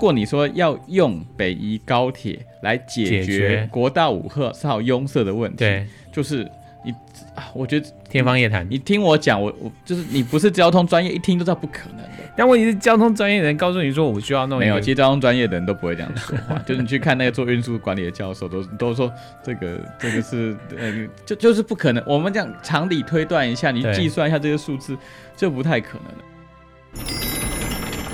[0.00, 4.26] 如果你说要用北宜高铁来解决国道五
[4.62, 6.42] 号拥塞的问题，对，就是
[6.82, 6.90] 你
[7.34, 8.66] 啊，我觉得天方夜谭。
[8.70, 12.08] 你听我讲，我我就是你不是交通专业，一听都知道不可能的。
[12.34, 14.58] 但问题是，交通专业的人告诉你说，我需要弄。
[14.58, 16.58] 没有，其实交通专业的人都不会这样说话。
[16.66, 19.12] 就是你去看那个做运输管理的教授，都都说
[19.44, 22.02] 这个这个是呃，就就是不可能。
[22.06, 24.96] 我们这样常理推断一下，你计算一下这些数字，
[25.36, 26.24] 这不太可能的。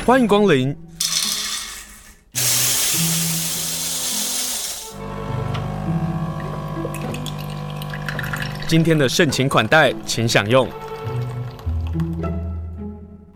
[0.05, 0.77] 欢迎光临。
[8.69, 10.69] 今天的盛情款待，请享用。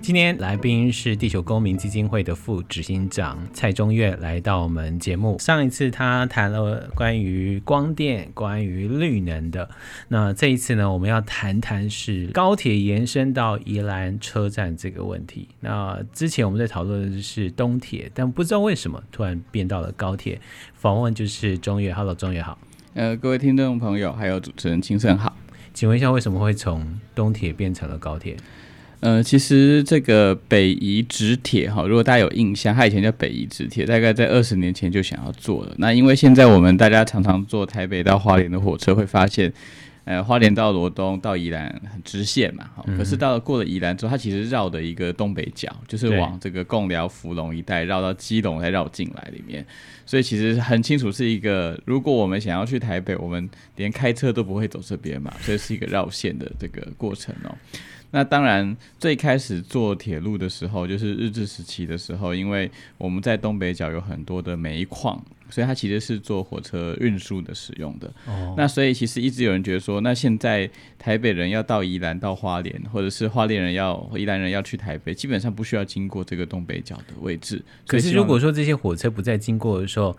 [0.00, 5.38] 今天来宾是地球公民基金会的副执行长蔡中岳来到我们节目。
[5.38, 9.70] 上一次他谈了关于光电、关于绿能的，
[10.08, 15.46] 那这一次呢，我们要谈谈是高铁延伸到宜兰车站这个问题。
[15.60, 20.40] 那之前我们在讨论的是东铁，但不知道为什么突然变到了高铁。
[20.74, 22.58] 访问就是中岳，Hello，中岳好。
[22.92, 25.36] 呃，各位听众朋友，还有主持人清盛好，
[25.72, 28.36] 请问一下，为什么会从东铁变成了高铁？
[28.98, 35.74] 呃，其实这个北宜直铁哈，如果大家有印象，它以前叫北宜直铁，大概在二十年前就想要做了。
[35.78, 39.52] 那因为现在我们大家常常坐台北到花莲的火车，会发现，
[40.04, 42.96] 呃，花莲到罗东到宜兰很直线嘛，哈、嗯。
[42.96, 49.64] 可是到了过了宜兰之后，它其实绕的一个东北角，就是往这个贡寮、福隆一带绕到基隆，再绕进来里面。
[50.06, 57.54] 所以其实很清楚是一个，如果我们想要去台北，我们连开车都不会走这边嘛， 所以是一个绕线的这个过程哦。
[58.12, 68.10] 那当然，最开始做铁路的时候，就是日治时期的时候，因为我们在东北角有很多的煤矿，所以它其实是做火车运输的使用的。
[68.26, 68.54] 哦。
[68.56, 77.62] 那所以其实一直有人觉得说，那现在台北人要到宜兰到花莲，或者是花莲人要宜兰人要去台北，基本上不需要经过这个东北角的位置。
[77.86, 80.16] 可是如果说这些火车不再经过的时候，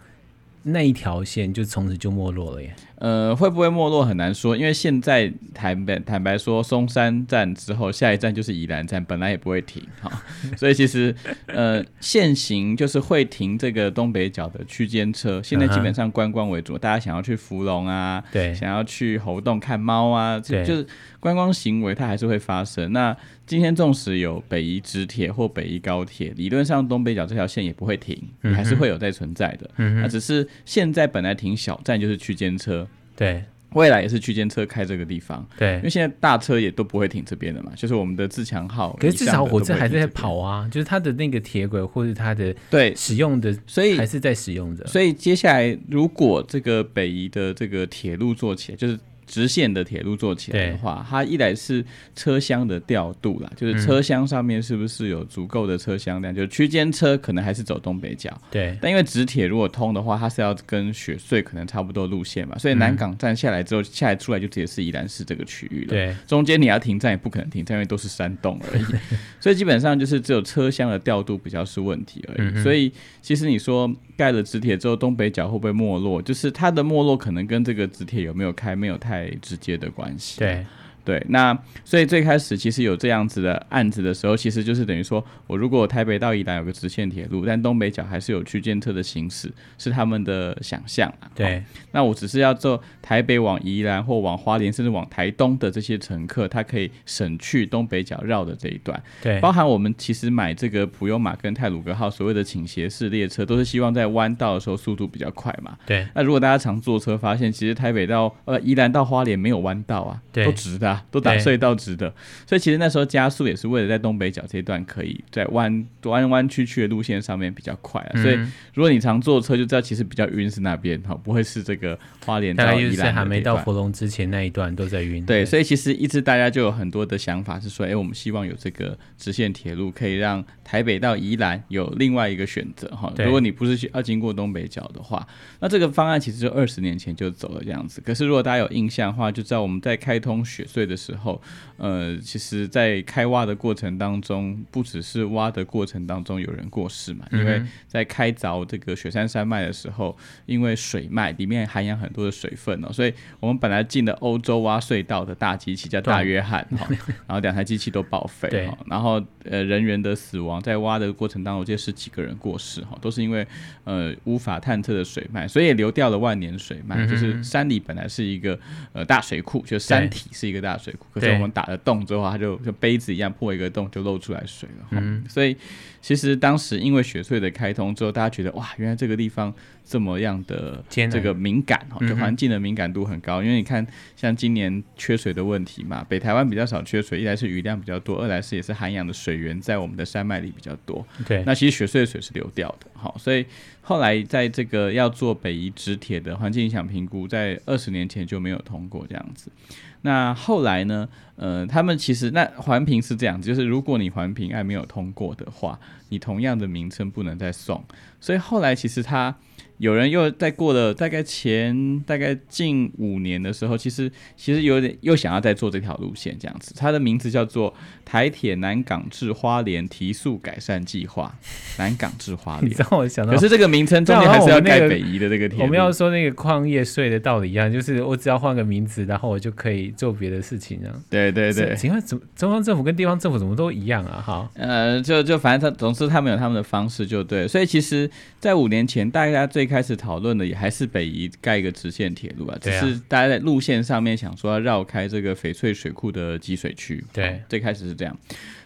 [0.63, 2.75] 那一条线就从此就没落了耶。
[3.01, 10.23] 呃，会不会没落很难说，因为现在坦白坦白说，松山站之后下一站就是宜兰站，本来也不会停哈，
[10.55, 11.13] 所以其实
[11.47, 20.85] 呃，现行就是会停这个东北角的区间车，现在基本上观光为主，大家想要去芙蓉啊，对，想要去猴洞看猫啊，这就是
[21.19, 22.93] 观光行为它还是会发生。
[22.93, 23.17] 那
[23.47, 28.21] 今天纵使有北宜直铁或北宜高铁，理论上东北角这条线也不会停，
[28.53, 32.87] 还是会有在存在的，那只是现在本来停小站就是区间车。
[33.21, 33.43] 对，
[33.73, 35.47] 未来也是区间车开这个地方。
[35.57, 38.97] 对，因为现在大车也都不会停这边的嘛，就是我们的自强号。
[38.99, 44.87] 可是至少火车还是在跑啊，就是它的那个铁轨或者它的对使用的，所以还是在使用的。
[44.87, 48.99] 所以接下来如果这个北移的这个铁路做起来，就是。
[49.31, 51.83] 直线的铁路做起来的话，它一来是
[52.13, 56.35] 车厢的调度啦，就是车厢上面是不是有足够的车厢量？
[56.35, 58.77] 就是区间车可能还是走东北角，对。
[58.81, 65.87] 但因为直铁如果通的话，它是要跟雪隧可能差不多路线嘛，所以南港站下来之后，下来出来就直接是宜兰市这个区域了。
[65.87, 66.13] 对。
[66.27, 68.83] 中间你要停站也不可能停站，因为都是山洞而已，
[69.39, 72.61] 所以基本上就是只有车厢的调度比较是问题而已。
[72.61, 76.21] 所以其实你说盖了直铁之后，东北角会不会没落？
[76.21, 79.20] 就是它的没落可能跟这个直铁有没有开没有太。
[79.41, 80.39] 直接的关系。
[80.39, 80.65] 对。
[81.03, 91.29] 对，那所以最开始其实有这样子的案子的时候，其实就是等于说，我如果台北到宜兰有个直线铁路，但东北角还是有区间车的行驶，是他们的想象啊。
[91.33, 99.01] 对，那我只是要做台北往宜兰或往花莲，甚至往台东的这些乘客，他可以省去东北角绕的这一段。
[99.21, 105.77] 对，包含我们其实买这个普悠玛跟泰鲁格号所谓的倾斜式列车，都是希望在弯道的时候速度比较快嘛。
[105.85, 111.05] 对，那如果大家常坐车，发现其实台北到呃宜兰到花莲没有弯道啊，对，都直的啊。
[111.11, 112.13] 都打隧道直的，
[112.47, 118.21] 所以其实那时候加速也是为了在东北角这一段可以在弯弯弯曲曲的路线上面比较快啊。
[118.21, 118.35] 所以
[118.73, 123.13] 如果你常坐车就知道，其实比较晕是那边哈，不会是这个花莲到宜兰。
[123.13, 125.25] 还没到佛龙之前那一段都在晕。
[125.25, 133.13] 对，所以其实一直大家就有很多的想法是说，哎，我们希望有这个直线铁路可以让台北到宜兰有另外一个选择哈。
[133.17, 135.27] 如果你不是去要经过东北角的话，
[135.59, 138.01] 那这个方案其实就二十年前就走了这样子。
[138.01, 141.41] 可是如果大家有印象的话，就知道我们在开通雪隧的时候，
[141.77, 156.87] 呃，其实，在开挖的过程当中，不只是挖的过程当中有人过世嘛，因为在开凿这个雪山山脉的时候，因为水脉里面含有很多的水分哦，所以我们本来进了欧洲挖隧道的大机器叫大约翰哈，
[157.27, 163.47] 然后两台机器都报废哈，然后呃人员的死亡在挖的过程当中，这十几个人过世哈，都是因为
[163.83, 168.59] 呃无法探测的水脉，所以也流掉了万年水脉，就是山里本来是一个
[168.93, 170.70] 呃大水库，就山体是一个大。
[170.71, 174.87] 大水库，可是我们打了洞之后，它就就杯子一样破一个洞就漏出来水了。
[174.91, 175.55] 嗯，所以
[176.01, 179.53] 其实当时因为雪隧的开通之后，大家觉得哇，原来这个地方
[179.83, 183.43] 这么样的这个敏感哈，就环境的敏感度很高。
[183.43, 183.85] 因为你看，
[184.15, 191.05] 像今年缺水的问题嘛，北台湾比较少缺水，一来是雨量比较多，二来是也是涵养的水源在我们的山脉里比较多。
[191.27, 193.45] 对，那其实雪隧的水是流掉的，好，所以
[193.81, 199.51] 后来在这个要做北宜直铁的环境影响评估，在二十年前就没有通过这样子。
[200.01, 201.07] 那后来呢？
[201.35, 207.83] 呃，他们其实那环评是这样子，就是如果你环评案没有通过的话，你同样的名称不能再送。
[208.19, 209.35] 所以后来其实他。
[209.81, 217.73] 有人又在过了大概前大概近五年的时候，其实其实有点又想要再做这条路线这样子，它的名字叫做
[218.05, 221.35] 台铁南港至花莲提速改善计划，
[221.79, 222.65] 南港至花莲。
[222.69, 225.63] 你知道我想到，可是这个名称中间还是要盖北移的这个铁路。
[225.63, 231.03] 我们要说那个矿业税的道理一样，就是我只要换个名字，然后我就可以做别的事情这样。
[231.09, 234.21] 对对对，请问怎中央政府跟地方政府怎么都一样啊？
[234.23, 238.07] 哈，呃，就就反正他总之他们有他们的方式就对，所以其实，
[238.39, 247.03] 在五年前大家最开始讨论的也还是北宜盖一个直线铁路啊，只是大家在路线上面想说要绕开这个翡翠水库的积水区。
[247.13, 248.15] 对，最开始是这样。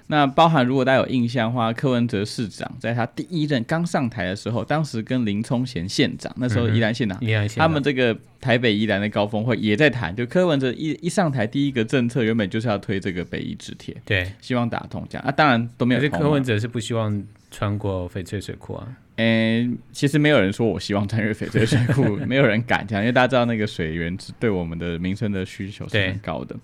[0.08, 16.00] 那包含如果大家有印象的话，柯文哲市长在他第一任刚上台的时候，当时跟林聪贤县长，那时候宜兰县长，宜兰县他们这个台北宜兰的高峰会也在谈，就柯文哲一一上台第一个政策原本就是要推这个北宜直铁，对，希望打通这样啊，当然都没有。
[16.00, 18.88] 可是柯文哲是不希望穿过翡翠水库啊。
[19.18, 26.56] 嗯、欸，其实没有人说我希望穿越翡翠水库，没有人敢这样，因为大家知道那个水源对我们的民生的需求是很高的。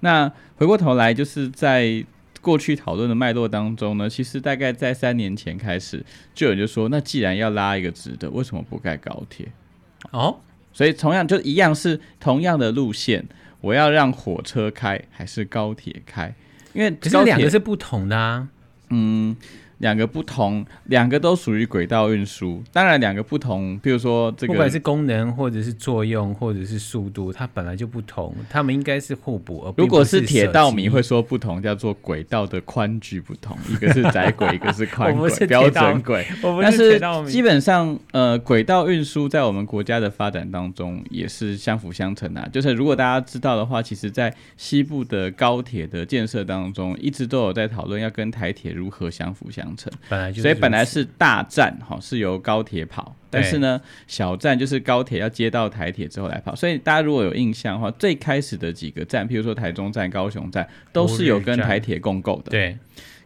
[0.00, 2.04] 那回过头来，就是在
[2.40, 6.04] 过去讨论的脉络当中呢，其实大概在三年前开始，
[6.34, 9.46] 就有人就说，那既然要拉一个直的，为什么不盖高铁？
[10.10, 10.40] 哦，
[10.72, 13.24] 所以同样就一样是同样的路线，
[13.60, 16.34] 我要让火车开还是高铁开？
[16.72, 18.48] 因为这两个是不同的啊，
[18.88, 19.36] 嗯。
[19.80, 22.62] 两个不同，两个都属于轨道运输。
[22.72, 29.74] 当然，两个不同，比如说这个，不管是功能，或者是作用，或者是速度，它本来就不同，它们应该是互补。
[29.76, 36.26] 如果是铁道迷会说不同，叫做轨道的宽距不同，一个是窄轨， 一个是宽轨，标准轨。
[36.62, 42.46] 但是基本上，呃，轨道运输在我们国家的发展当中也是相辅相成啊。
[42.52, 49.92] 就是如果大家知道的话，其实在西部的高铁的建设当中，一直都有在讨论要跟台铁如何相辅相成。
[50.08, 56.54] 本来就所以本来是大站哈，是由高铁跑，但是呢，小站就是高铁要接到台铁之后来跑。
[56.54, 62.50] 所以大家如果有印象的话，最开始的几个站，譬如说台中站、高雄站，都是有跟台铁共构的。
[62.50, 62.76] 对。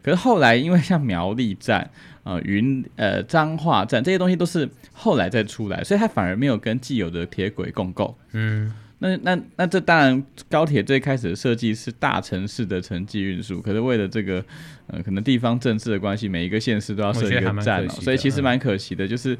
[0.02, 1.90] 可是后来因为像苗栗站、
[2.24, 8.16] 呃云呃彰化站这些东西都是后来再出来，所以它反而没有跟既有的铁轨共构。
[8.32, 8.72] 嗯。
[8.98, 14.42] 那那那这当然，高铁最开始的设计是大城市的城际运输，可是为了这个，
[14.86, 19.36] 呃，可能地方政治的关系，每一个县市都要设一个站，所以其实蛮可惜的，就是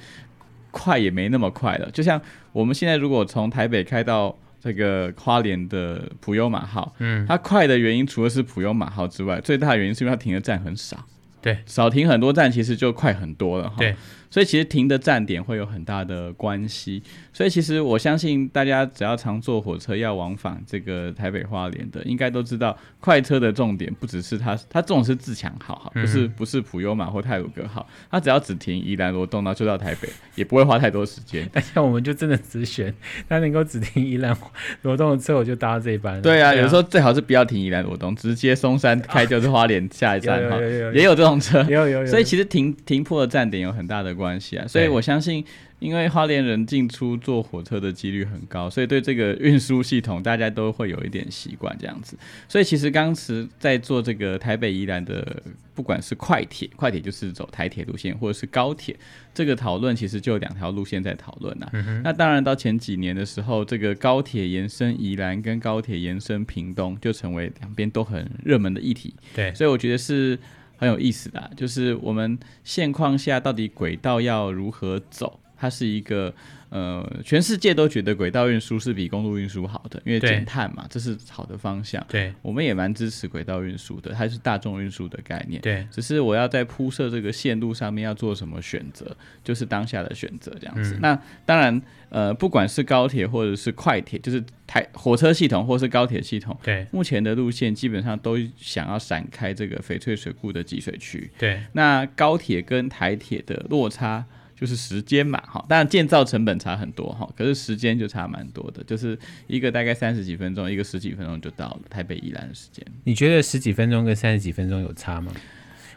[0.70, 1.90] 快也没那么快了。
[1.92, 2.20] 就像
[2.52, 11.06] 我们现在如果从台北开到这个花莲的普悠马号，嗯，它快的原因除了是普悠马号之外，最大的原因是因为它停的站很少。
[11.40, 13.76] 对，少停很多站，其实就快很多了哈。
[13.76, 13.94] 对，
[14.34, 17.00] 所以其实停的站点会有很大的关系。
[17.32, 31.48] 所以其实我相信大家只要常坐火车要往返这个台北花莲的，应该都知道快车的重点不只是它，它重点是自强号哈，不是不是普悠玛或泰鲁格号，它只要只停宜兰罗东，然后就到台北，也不会花太多时间。
[31.54, 32.92] 而 且我们就真的只选
[33.28, 34.36] 它能够只停宜兰
[34.82, 36.20] 罗东的车，我就搭这一班。
[36.20, 40.58] 对啊，有时候最好是不要停宜兰罗东，直接松山开就是花莲下一站 哈，
[40.92, 41.62] 也有这种车。
[41.68, 45.44] 有有有，所以其实停停泊的站点有很大的关系啊，所以我相信，
[45.78, 52.16] 因为花莲人进出坐火车的几率很高，所以对这个运输系统大家都会有一点习惯这样子。
[52.48, 55.42] 所以其实当时在做这个台北宜兰的，
[55.74, 58.96] 不管是快铁，快铁就是走台铁路线，或者是高铁，
[59.34, 61.70] 这个讨论其实就有两条路线在讨论呐。
[62.02, 69.14] 那当然到前几年的时候，这个高铁延伸宜兰跟高铁延伸屏东，就成为两边都很热门的议题。
[69.34, 70.38] 对，所以我觉得是。
[70.76, 76.34] 很有意思的，就是我们现况下到底轨道要如何走，它是一个。
[76.70, 82.04] 呃，全世界都觉得轨道运输是比公路运输好的，因为减碳嘛，这是好的方向。
[82.08, 85.62] 对，我们也蛮支持轨道运输的，它是大众运输的概念。
[85.62, 90.94] 对，只是我要在铺设这个线路上面要做什么选择，就是当下的选择这样子。
[90.96, 101.30] 嗯、那当然，呃，不管是高铁或者是快铁，就是台火车系统或是高铁系统，对，目前的路线基本上都想要闪开这个翡翠水库的集水区。
[101.38, 104.24] 对，那高铁跟台铁的落差。
[104.64, 112.82] 就是时间嘛，哈，当然建造成本差很多哈，可是时间就差蛮多的，就是一个大概三十几分钟，一个十几分钟就到了台北宜兰的时间。
[113.04, 115.30] 你觉得十几分钟跟三十几分钟有差吗？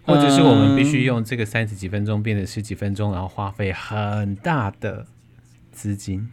[0.03, 5.07] 或者是我们必须用这个三十几分钟变成十几分钟，然后花费很大的
[5.71, 6.29] 资金？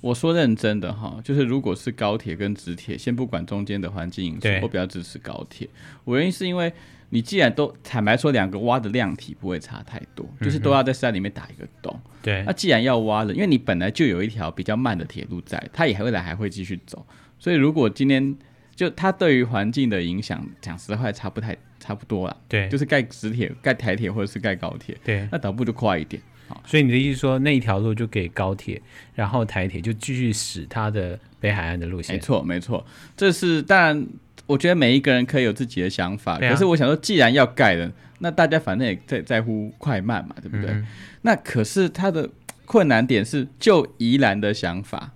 [0.00, 5.68] 我说认真的哈，就是如果是高铁跟直铁，先不管中间的环境因素，我比较支持高铁。
[6.04, 6.72] 我原因是因为。
[7.14, 11.96] 你既然都坦白说，两个挖的量体不会差太多，就是都要在山里面打一个洞。
[12.20, 17.06] 对、嗯，那既然要挖了，因为你本来就有一条比较慢的铁路在，它也未来还会继续走。
[17.38, 18.36] 所以如果今天
[18.74, 22.36] 就它对于环境的影响，讲实话差不太差不多了。
[22.48, 24.98] 对，就是盖直铁、盖台铁或者是盖高铁。
[25.04, 26.20] 对，那倒不如就快一点。
[26.48, 28.82] 好，所以你的意思说，那一条路就给高铁，
[29.14, 32.16] 然后台铁就继续使它的北海岸的路线。
[32.16, 32.84] 没错，没错，
[33.16, 34.04] 这是当然。
[34.46, 40.70] 我觉得每一个人可以有自己的想法，可是我想说，既然要盖了，那大家反正也在在乎快慢嘛，对不对？
[40.70, 40.86] 嗯、
[41.22, 42.28] 那可是他的
[42.66, 45.12] 困难点是，就宜兰的想法。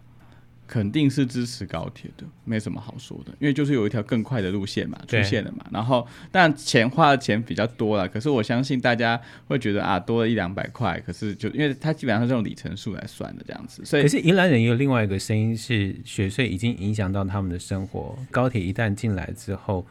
[0.69, 5.65] 肯定是支持高铁的，没什么好说的，因为就是有一条更快的路线嘛，出现了嘛。
[5.73, 14.03] 然后，但钱花的钱比较多了，可是我相信大家会觉得啊，多了一两百块，可是就因为它基本上是用里程数来算的这样子，所以。
[14.03, 19.87] 可是宜兰人也有另外一个声音是，雪隧已经影响到他们的生活，高铁一旦进来之后。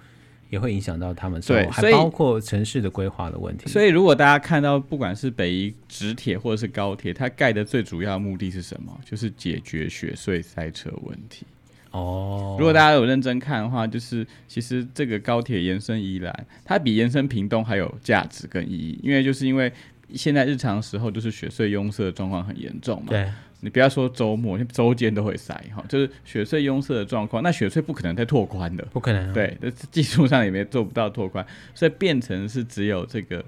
[0.49, 3.67] 也会影响到他们，对，还包括城市的规划的问题。
[3.69, 8.97] 所以，如果大家看到不管是北宜直铁或者是高铁，它盖的最主要目的是什么？
[9.03, 11.45] 就是解决雪隧塞车问题。
[11.91, 19.71] 哦，如果大家有认真看的话，就是其实这个高铁延伸宜兰，它比延伸屏东还有价值跟意义，因为就是因为
[20.13, 23.07] 现在日常时候就是雪隧拥塞的状况很严重嘛。
[23.09, 23.29] 对。
[23.61, 27.41] 你不要说周末，周间都会塞哈，就是雪隧拥塞的状况。
[27.41, 29.33] 那雪隧不可能再拓宽的，不可能、啊。
[29.33, 29.57] 对，
[29.91, 33.43] 技术上也没做不到拓宽，所以变成是只有这个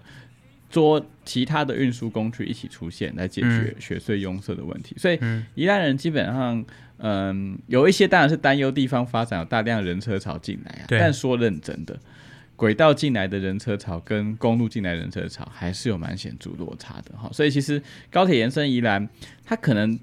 [0.70, 4.96] 捉其他的运输工具一起出现来解决雪隧拥塞的问题。
[4.96, 5.20] 嗯、所以
[5.54, 6.66] 宜兰人基本上，
[6.98, 10.86] 嗯，有一些当然是担忧地方发展有大量人车潮进来啊。
[10.90, 11.98] 但说认真的。
[12.60, 19.08] 轨道进来的人车潮跟公路进来的人车潮还是有蛮显著落差的哈，所以其实高铁延伸宜兰，
[19.46, 19.98] 它可能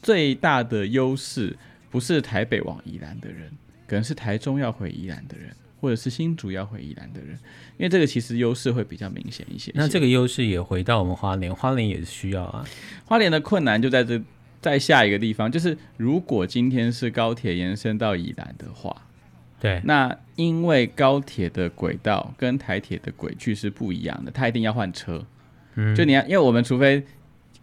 [0.00, 1.54] 最大的优势
[1.90, 3.50] 不是台北往宜兰的人，
[3.86, 7.38] 可能是台中要回宜兰的人，或者是新竹要回宜兰的人，
[7.76, 9.72] 因为这个其实优势会比较明显一些，些。
[9.74, 12.64] 那这个优势也回到我们花莲，花莲也是需要啊。
[13.04, 14.18] 花莲的困难就在这，
[14.62, 18.96] 在下一个地方，就是如果今天是高铁延伸到宜兰的话。
[19.60, 25.24] 对，那因为高铁的轨道跟台铁的轨距是不一样的，它一定要换车。
[25.74, 27.04] 嗯，就你要，因为我们除非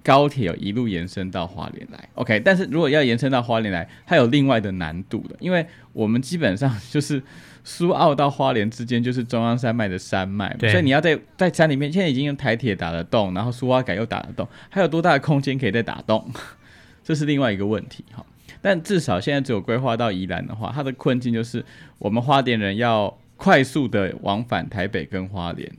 [0.04, 7.22] 高铁有一路延伸到花莲来，OK，但是如果要延伸到花莲来，它有另外的难度的，因为我们基本上就是
[7.64, 16.32] 苏澳到花莲之间就是中央山脉的山脉，所以你要在在山里面，现在已经用台铁打得洞，然后苏花改又打得洞，还有多大的空间可以再打洞？
[17.04, 18.26] 这是另外一个问题哈。
[18.62, 21.64] 但至少现在只有规划到宜兰的话，它的困境就是
[22.00, 25.72] 我们花莲人要快速的往返台北跟花莲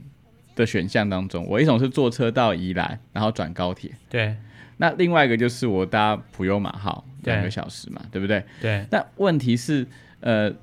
[0.55, 3.91] 的选项当中，我一种是坐车到宜兰，然后转高铁。
[4.09, 4.35] 对。
[4.77, 8.43] 那另外一个就是我搭普悠马号两个小时嘛，对，对不对？
[8.61, 8.85] 对。
[8.89, 9.85] 那问题是，
[10.21, 10.53] 呃。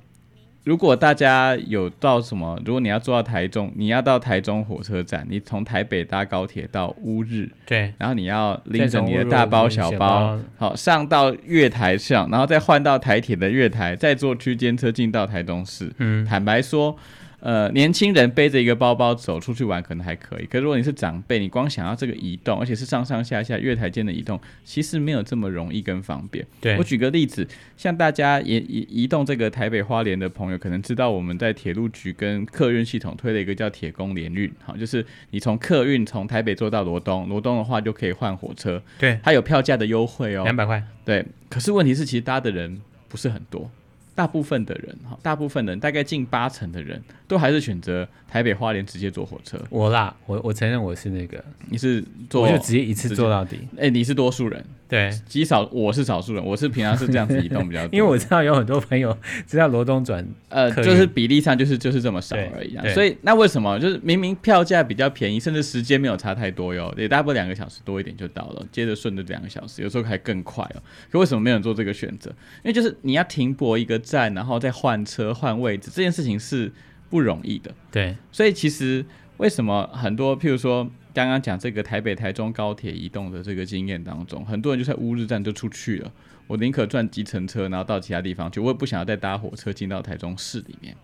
[0.67, 15.89] 如果大家有到什么，如果你要坐到台中，你要到台中火车站，你从台北搭高铁到乌日，对，然后你要拎着你的大包小包，好上到月台上，然后再换到台铁的月台，再坐区间车进到台中市。
[15.99, 16.97] 嗯，坦白说。
[17.39, 26.45] 呃，年轻人背着一个包包走出去玩可能还可以，可是如果你是长辈，你光想要这个移动，而且是上上下下月台间的移动，其实没有这么容易跟方便。
[26.59, 41.23] 对，我举个例子，像大家也移移动这个台北花莲的朋友，可能知道我们在铁路局跟客运系统推了一个叫铁工联运，好，就是你从客运从台北坐到罗东，罗东的话就可以换火车，对，它有票价的优惠哦，两百块，对。
[41.49, 43.69] 可是问题是，其实搭的人不是很多。
[44.13, 49.59] 大部分的人哈，大部分人大概近八成的人都还是选择台北花莲直接坐火车。
[49.69, 53.57] 我啦，我我承认我是那个，你是坐，我就直接一次坐到底。
[53.75, 54.63] 哎、欸，你是多数人。
[54.89, 62.87] 对，极少，我是少数人，我是平常是这样子移动比较多， 因为我知道有很多朋友 知道罗东转，呃，就是比例上就是就是这么少而已啊。
[62.93, 70.81] 所以那为什么就是明明票价比较便宜，甚至时间没有差太多哟，也大不两个小时多一点就到了，接着顺着两个小时，有时候还更快哦。
[71.11, 72.29] 可为什么没有人做这个选择？
[72.63, 76.71] 因为就是你要停泊一个站，然后再换车换位置，这件事情是
[77.09, 77.73] 不容易的。
[77.91, 79.05] 对，所以其实
[79.37, 80.89] 为什么很多譬如说。
[81.13, 86.11] 刚刚讲这个台北、台中高铁移动的这个经验当中，很多人就在乌日站就出去了。
[86.45, 90.95] 我宁可转计程车，然后到其他地方去，我也不想要再搭火车进到台中市里面。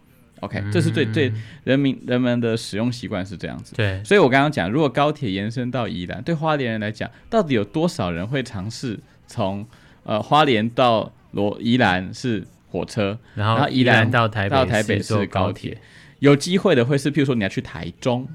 [0.42, 1.34] OK，这是最最
[1.64, 3.76] 人民人们的使用习惯是这样子。
[3.76, 9.66] 对，所以我刚刚讲，如果高铁延伸到宜兰，对花莲人来讲，到底有多少人会尝试从
[10.04, 15.78] 呃花莲到罗宜兰是火车，然后宜兰到台北到台北是高铁？
[16.18, 18.28] 有机会的会是，譬如说你要去台中，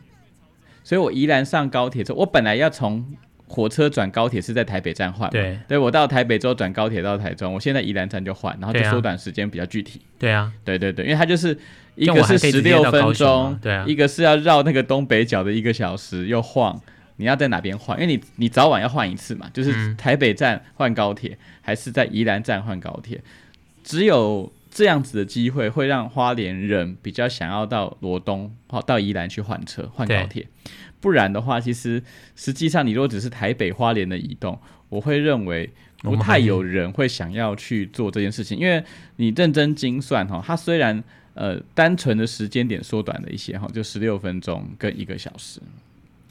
[0.85, 3.05] 所以我宜兰上高铁之后，我本来要从
[3.49, 10.01] 火车转高铁是在台北站换，对，对我到台北之后转高铁到台中，我现在宜兰站就换，然后就缩短时间比较具体。
[10.21, 11.59] 对啊，对对对，因为它就是
[11.97, 16.81] 一个是十六分钟，对啊，一个是要绕那个东北角的一个小时又晃，
[17.17, 18.01] 你要在哪边换？
[18.01, 23.21] 因为你你早晚要换一次嘛，就是台北站换高铁，嗯、还是在宜兰站换高铁？
[23.89, 30.47] 只有这样子的机会会让花莲人比较想要到罗东，好到宜兰去换车换高铁。
[31.01, 32.03] 不然的话，其实
[32.37, 35.71] 实际上你如果只是台北花莲的移动，我会认为
[36.03, 38.85] 不太有人会想要去做这件事情，因为
[39.17, 41.03] 你认真精算哈，它虽然
[41.33, 45.63] 呃单纯的时间点缩短了一些哈，就十六分钟跟一个小时，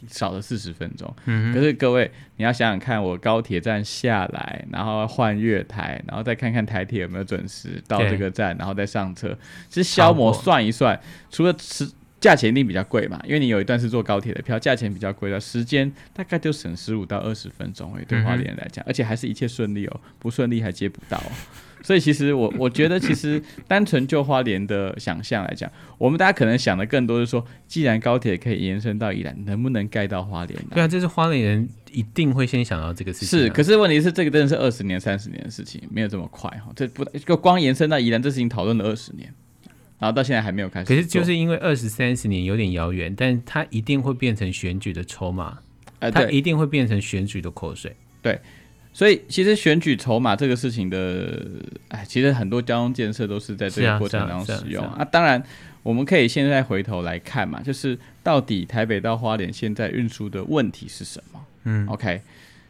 [0.08, 1.14] 少了四十分钟。
[1.26, 9.38] 嗯，可是各位你要想想看，我高铁站下来，然后换月台，然后再看看台铁有没有准时到这个站，然后再上车，
[9.70, 11.00] 其实消磨算一算，
[11.30, 11.90] 除了吃。
[12.20, 21.32] 价钱一定比较贵嘛，因为你有一段是坐高铁的票，价钱比较贵的，时间大概就省十五到二十分钟诶，对花莲人来讲，而且还是一切顺利哦，不顺利还接不到哦。
[21.88, 30.62] 所以其实我 我觉得，其实单纯就花莲的想象来讲，我们大家可能想的更多是说，既然高铁可以延伸到宜兰，能不能盖到花莲？
[30.70, 33.40] 对啊，这是花莲人一定会先想到这个事情。
[33.40, 36.70] 是，可是问题是，这个真的是二十年、三十年的事情，没有这么快哈。
[36.76, 39.34] 这不就光延伸到宜兰，这事情讨论了二十年。
[39.98, 45.60] 然后到现在还没有开始，可是就是因为二十三十年有点遥远，但它一定会变成选举的筹码，
[46.00, 47.96] 呃，它一定会变成选举的口水。
[48.22, 48.38] 对，
[48.98, 51.40] 所以其实选举筹码这个事情的，
[51.90, 55.06] 哎，其实很多交通建设都是在这个过程当中使用啊，啊，啊，啊。
[55.06, 55.44] 当然，
[55.84, 61.46] 我们可以现在回头来看嘛，就是到底台北到花莲现在运输的问题是什么？
[61.66, 62.22] 嗯，OK，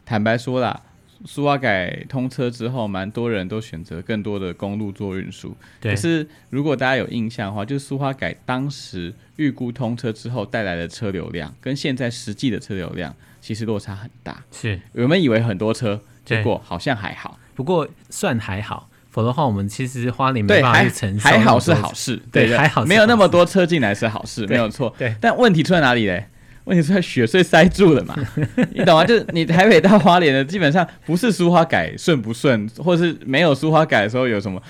[0.06, 0.82] 坦白说啦。
[1.26, 5.56] 苏花改通车之后，蛮多人都选择更多的公路做运输。
[5.82, 14.44] 可是如果大家有印象的话，就是苏花改当时预估通车之后带来的车流量，跟现在实际的车流量其实落差很大。
[14.52, 16.00] 是，我们以为很多车，
[16.36, 17.40] 结果好像还好。
[17.56, 21.28] 不过算还好，否则的话，我们其实花莲没办法去承受。
[21.28, 24.94] 还好是好事，对，对，还好没有那么多车进来是好事，没有错。
[24.98, 26.28] 对，但问题出在哪里嘞？
[26.66, 28.14] 问题是在雪隧塞住了嘛？
[28.76, 29.04] 你懂吗？
[29.06, 34.62] 就是你台北到花莲的，基本上不是苏花改顺不顺，或者是没有苏花改的时候有什么？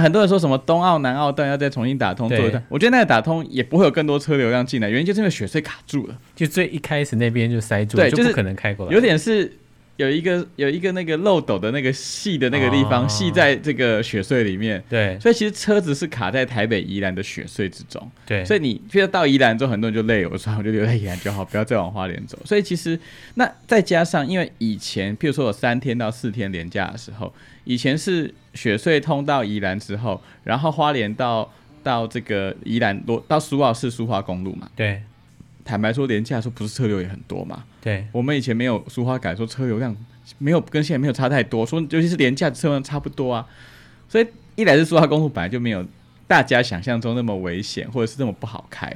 [0.00, 9.52] 很多人说什么东澳南澳段要再重新打通做一段，我觉得那个打通也不会有更多车流量进来，原因就是因为雪隧卡住了，就最一开始那边就塞住了，对，就是可能开过来，有点是。
[9.96, 14.82] 有一个有一个那个漏斗的那个细的那个地方，细、哦、在这个雪隧里面。
[14.88, 18.10] 对，所以其实车子是卡在台北宜兰的雪隧之中。
[18.24, 22.38] 对，所以你觉得到宜兰之后，很多人就累了，我说我就留在宜兰就好，不要再往花莲走。
[22.44, 22.98] 所以其实
[23.34, 27.32] 那再加上，因为以前譬如说有三天到四天连假的时候，
[27.64, 31.52] 以前是雪隧通到宜兰之后，然后花莲到
[31.82, 34.70] 到这个宜兰落到苏澳市苏花公路嘛？
[34.74, 35.02] 对。
[35.64, 37.62] 坦白说，连假的时候不是车流也很多嘛？
[37.82, 39.94] 对，我们以前没有俗话改，说车流量
[40.38, 43.44] 没有跟现在没有差太多，说尤其是连假的车流量差不多啊。
[44.08, 45.84] 所以一来是苏花公路本来就没有
[46.28, 48.90] 大家想象中那么危险，或者是这么不好开。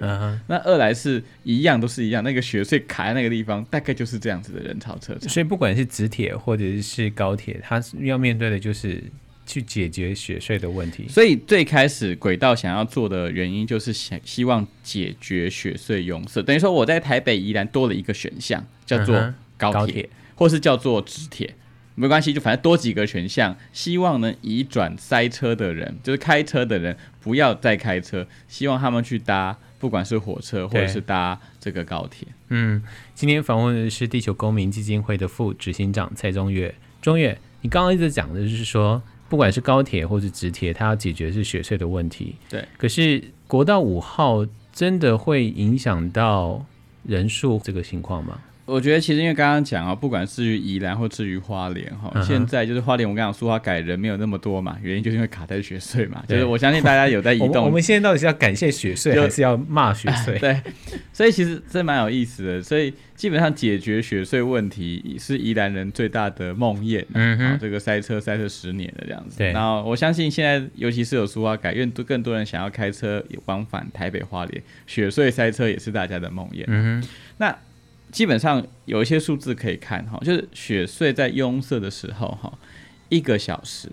[0.46, 5.28] 那二来是一样都是一样，那个雪隧卡在那个地方，大概就是这样子的人潮车潮。
[5.28, 9.02] 所以不管是直铁或者是高铁，它要面对的就是。
[9.46, 21.54] 去解决雪隧的问题，所以最开始轨道想要做的原因就是想希望解决雪隧拥塞，等于说我在台北依然多了一个选项，叫做高铁，或是叫做直铁，
[21.94, 32.26] 没关系，就反正多几个选项，希望能移转塞车的人，就是开车的人不要再开车，希望他们去搭不管是火车或者是搭这个高铁。
[32.48, 32.82] 嗯，
[33.14, 39.00] 今天访问的是地球公民基金会的副执行长蔡中岳，中岳，你刚刚一直讲的就是说。
[39.28, 42.36] 不管是高铁或是直铁，它要解决是雪隧的问题。
[42.48, 46.64] 对，可是国道五号真的会影响到
[47.02, 48.40] 人数这个情况吗？
[48.66, 56.22] 我觉得其实因为刚刚讲啊，不管是于宜兰或至于花莲哈、嗯，现在就是花莲，我刚讲苏花改人没有那么多嘛，原因就是因为卡在雪隧嘛。
[56.28, 57.62] 就是我相信大家有在移动。
[57.62, 60.36] 我，我们现在到底是要感谢雪隧， 还是要骂雪隧？
[60.40, 60.60] 对，
[61.12, 62.60] 所以其实这蛮有意思的。
[62.60, 67.04] 所以基本上解决雪隧问题是宜兰人最大的梦魇。
[67.14, 69.38] 嗯哼，这个塞车塞车十年了这样子。
[69.38, 69.52] 对。
[69.52, 76.64] 然后我相信现在尤其是有苏花改，因为更多人想要开车往返台北花莲，雪隧塞车也是大家的梦魇。
[76.66, 77.56] 嗯哼，那。
[78.12, 82.58] 基本上有一些数字可以看哈，就是雪隧在拥塞的时候哈，
[83.08, 83.90] 一个小时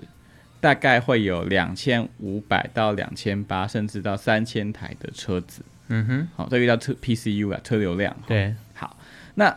[0.62, 5.62] 大概会有两千五百到两千八，甚至到三千台的车子。
[5.90, 8.16] 嗯哼，好，这个叫车 PCU 啊，车流量。
[8.26, 8.98] 对，好，
[9.36, 9.54] 那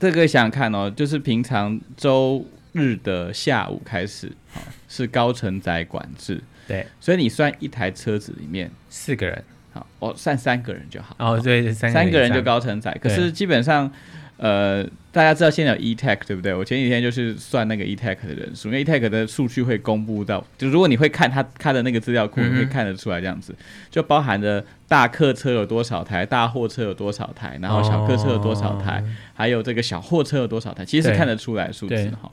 [0.00, 6.42] 这个想想看哦，就是平常周日的下午开始，好，是高承载管制。
[6.66, 9.44] 对，所以你算一台车子里面四个人，
[9.74, 11.14] 好，我算三个人就好。
[11.18, 12.96] 哦，对，三个人，三个人就高承载。
[13.02, 13.92] 可是基本上。
[14.36, 16.52] 呃，大家知道现在有 E-TAG 对不对？
[16.52, 23.54] 我前几天就是算那个 E-TAG 的人数，因为 E-TAG 的数据会公布到，就如果你会看他他的那个资料库，你会看得出来这样子，
[23.92, 29.02] 就包含着大客车有多少台，大货车有多少台，然后小客车有多少台，
[29.34, 32.28] 还有这个小货车有多少台，其实是看得出来数字哈。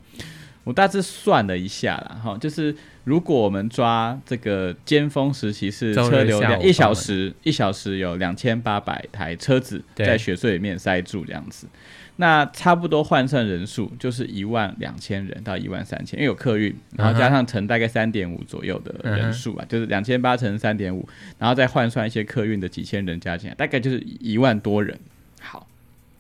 [0.72, 11.68] 我大致算了一下啦，哈，就是如果我们抓这个尖峰时期是车流量一小时一小时有两千八百台车子在雪隧里面塞住这样子，
[12.16, 21.06] 那差不多换算人数就是一万两千人到一万三千，因为有客运，然后加上乘大概三点五左右的人数啊，就是两千八乘三点五，
[21.38, 24.98] 然后再换算一些客运的几千人加起来，大概就是一万多人。
[25.42, 25.68] 好，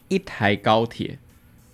[0.09, 1.17] 一台高铁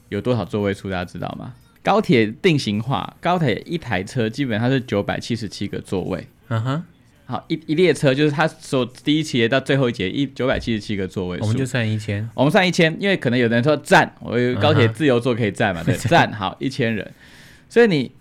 [0.10, 0.92] 有多少座位数？
[0.92, 1.56] 大家知道吗？
[1.88, 6.28] 高铁定型化，高铁一台车基本上是九百七十七个座位。
[6.50, 6.84] 嗯哼，
[7.26, 15.86] 好，一一列车就是它所第一节到最后一节一九百七十七个座位，我们就算一千，我们算一千，因为可能有人说站，我有高铁自由座可以站嘛，uh -huh.
[15.86, 17.10] 对，站好一千人，
[17.70, 18.12] 所以你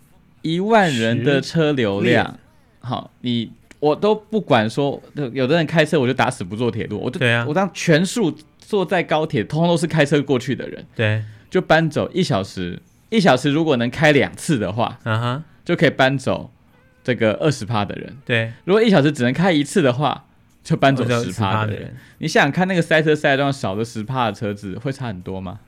[0.42, 2.38] 一万人的车流量，
[2.78, 3.50] 好，你
[3.80, 5.02] 我都不管说，
[5.32, 12.80] 有的人开车我就打死不坐铁路，我就对啊，我当全数坐在高铁，通通都是开车过去的人，对，就搬走一小时。
[13.08, 16.50] 一小时如果能开两次的话，嗯哼，就可以搬走
[17.04, 18.16] 这个二十趴的人。
[18.24, 20.24] 对，如果一小时只能开一次的话，
[20.64, 21.94] 就搬走十趴的人。
[22.18, 25.60] 你想想看，那个塞车塞到少的十趴的车子会差很多吗？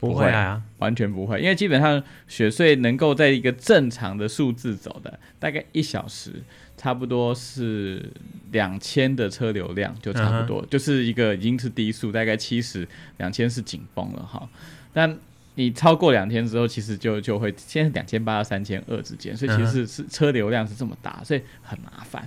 [0.00, 6.42] 不会啊，完全不会，因为基本上雪隧能够在一个正常的数字走的，大概一小时
[6.76, 8.10] 差不多是
[8.50, 12.88] 两千的车流量，就差不多，就是一个已经是低速，大概七十
[13.18, 14.48] 两千是紧绷了哈，
[14.92, 15.16] 但。
[15.54, 22.26] 你超过两天之后，其实就就会现在是两千八到三千二之间，所以其实是是车流量是这么大，所以很麻烦。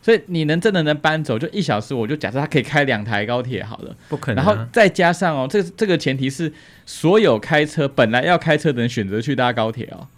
[0.00, 4.44] 所以你能真的能搬走，就一小时，我就假设它可以开两台高铁好了，不可能。
[4.44, 6.52] 然后再加上哦，这这个前提是
[6.84, 10.08] 所有开车本来要开车的人选择去搭高铁哦，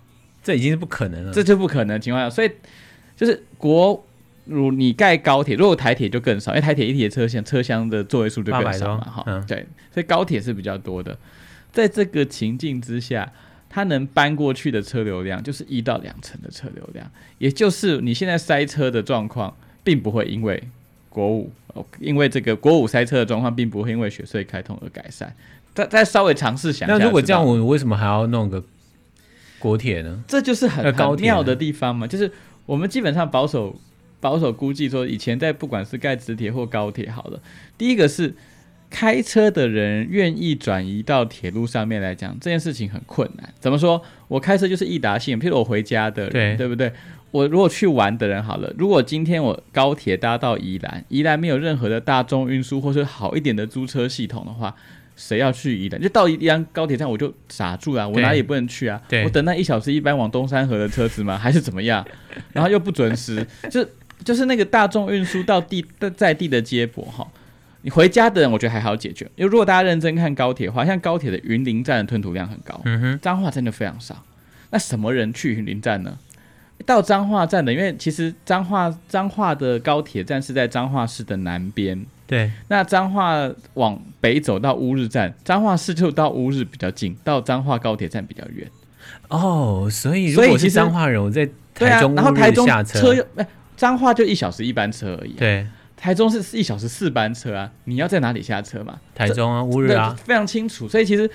[0.42, 2.50] 这已经是不可能了，这就不可能的情况下，所以
[3.14, 4.02] 就是国
[4.46, 11.14] 如你盖高铁，如果台铁就更少，因为台铁一铁车厢车厢的座位数就更少嘛，哈、嗯，对，所以高铁是比较多的。
[11.74, 13.32] 在这个情境之下，
[13.68, 20.62] 它能搬过去的车流量就是一到两成的车流量，也就是你现在塞车的状况，并不会因为
[21.08, 21.50] 国五，
[21.98, 25.34] 因为这个国五塞车的状况，并不会因为雪隧开通而改善。
[25.74, 28.62] 再再稍微尝试想，那如果这样，我为什么还要弄个
[29.58, 30.22] 国铁呢？
[30.28, 32.30] 这就是很高妙的地方嘛，就是
[32.66, 33.76] 我们基本上保守
[34.20, 37.42] 保守估计说，以前在不管是盖直铁或高铁，好了，
[37.76, 38.32] 第一个是。
[38.94, 43.52] 开车的人愿意转移到铁路上面来讲，这件事情很困难。
[43.58, 44.00] 怎么说？
[44.28, 46.92] 我开车就是易达性，譬如我回家的人，对，对不对？
[47.32, 54.72] 我如果去玩的人，好了，如果今天我高铁搭到宜兰，宜兰没有任何的大众运输或是好一点的租车系统的话，
[55.16, 56.00] 谁要去宜兰？
[56.00, 59.02] 就到宜兰高铁站我就傻住了，我哪里也不能去啊？
[59.24, 61.36] 我等那一小时一班往东山河的车子吗？
[61.36, 62.06] 还是怎么样？
[62.52, 63.84] 然后又不准时，就
[64.22, 65.84] 就是那个大众运输到地
[66.16, 67.26] 在地的接驳哈。
[67.84, 74.24] 你回家的人，我觉得还好解决，因为如果大家认真看高铁的话，像高铁的云林站的吞吐量很高，嗯哼，彰化真的非常少。
[74.70, 76.16] 那什么人去云林站呢？
[76.86, 82.50] 到彰化站的，因为其实彰化彰化的高铁站是在彰化市的南边，对。
[82.68, 83.38] 那彰化
[83.74, 88.66] 往北走到乌日站，彰化市就到乌日比较近，到彰化高铁站比较远。
[89.28, 95.66] 哦，所以如果是彰化人，我在台中然后台中车又哎，彰化就一小时一班车而已，对。
[95.96, 99.00] 台中是一小时四班车啊，你要在哪里下车嘛？
[99.14, 100.88] 台中啊，乌日啊，非常清楚。
[100.88, 101.30] 所以其实，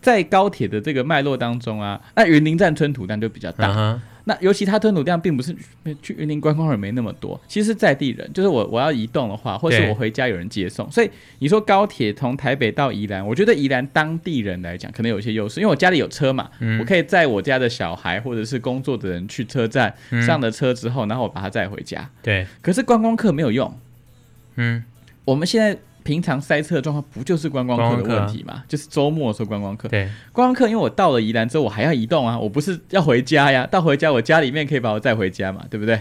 [0.00, 3.68] 在高铁的这个脉络当中啊，那云林站吞吐量就比较大。
[3.68, 3.98] Uh.
[4.24, 5.54] 那尤其它吞吐量并不是
[6.00, 22.08] 去云林观光人没那么多，其实在地人就是我我要移动的话，或是我回家有人接送，所以你说高铁从台北到宜兰，我觉得宜兰当地人来讲可能有一些优势，因为我家里有车嘛，嗯、我可以载我家的小孩或者是工作的人去车站、嗯、上了车之后，然后我把他载回家。
[22.22, 23.76] 对，可是观光客没有用。
[24.56, 24.84] 嗯，
[25.24, 25.78] 我们现在。
[26.04, 28.62] 平常塞车的状况不就是观光客的问题吗？
[28.68, 29.88] 就是周末的时候观光客。
[29.88, 33.66] 对，观光客，因为我到了宜兰之后，我还要移动啊，我不是要回家呀。
[33.66, 36.00] 到回家，我家里面可以把我带回家嘛，对不对？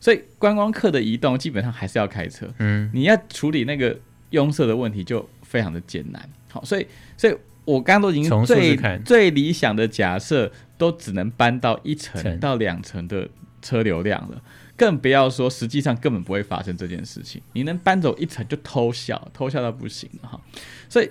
[0.00, 2.46] 所以观光客的移动基本上还是要开车。
[2.58, 3.96] 嗯，你要处理那个
[4.30, 6.28] 拥塞的问题就非常的艰难。
[6.50, 13.26] 好，所以，所以我刚刚都已经最最理想的假设，都只能搬到一层到两层的
[13.62, 14.40] 车流量了，
[14.76, 17.40] 更不要说实际上根本不会发生这件事情。
[17.52, 20.40] 你能搬走一层就偷笑，偷笑到不行了哈。
[20.88, 21.08] 所以，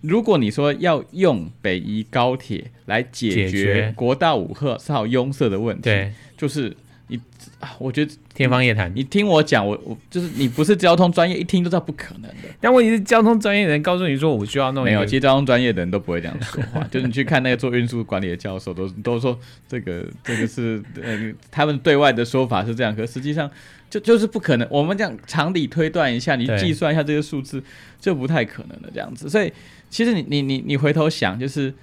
[0.00, 6.76] 如果你说要用北宜高铁来解决国道五号拥塞的问题，对，就是。
[7.08, 7.20] 你
[7.60, 8.90] 啊，我觉得天方夜谭。
[8.94, 12.48] 你听我讲，我我就是你不是交通专业，一听就知道不可能的。
[12.62, 14.82] 但问题是，交通专业的人告诉你说，我需要弄。
[14.84, 16.82] 没有，其实交通专业的人都不会这样说话。
[16.90, 19.38] 就是你去看那个做运输管理的教授，都都说
[19.68, 23.50] 这个这个是呃，他们对外的说法是这样，可实际上
[23.90, 24.66] 就就是不可能。
[24.70, 27.62] 我们这样常理推断一下，你计算一下这些数字，
[28.00, 29.28] 就不太可能的这样子。
[29.28, 29.52] 所以，
[29.90, 31.74] 其实你你你你回头想，就是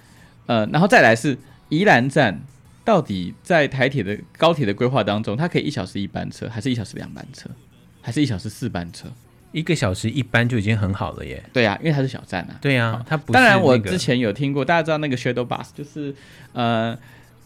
[0.46, 2.42] 呃，然后再来是宜兰站。
[2.84, 7.48] 到底在台铁的高铁的规划当中，它可以一小时一班车，还是一小时两班车，
[8.00, 9.08] 还是一小时四班车？
[9.52, 11.42] 一个小时一班就已经很好了耶。
[11.52, 12.56] 对呀、啊，因为它是小站啊。
[12.60, 13.32] 对呀、啊，它不。
[13.32, 16.14] 当然，我之前有听过，大家知道那个 shuttle bus，就是
[16.54, 16.98] 呃